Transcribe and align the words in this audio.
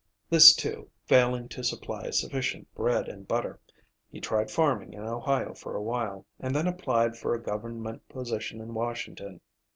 This, 0.31 0.55
too, 0.55 0.89
failing 1.05 1.47
to 1.49 1.63
supply 1.63 2.09
sufficient 2.09 2.73
bread 2.73 3.07
and 3.07 3.27
butter, 3.27 3.59
he 4.09 4.19
tried 4.19 4.49
farming 4.49 4.93
in 4.93 5.01
Ohio 5.03 5.53
for 5.53 5.75
a 5.75 5.83
while, 5.83 6.25
and 6.39 6.55
then 6.55 6.65
applied 6.65 7.15
for 7.15 7.35
a 7.35 7.43
government 7.43 8.09
position 8.09 8.61
in 8.61 8.73
Washington. 8.73 9.41